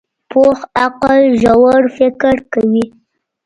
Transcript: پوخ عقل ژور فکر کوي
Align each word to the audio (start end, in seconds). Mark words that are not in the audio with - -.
پوخ 0.29 0.57
عقل 0.85 1.19
ژور 1.41 1.81
فکر 1.97 2.35
کوي 2.53 2.85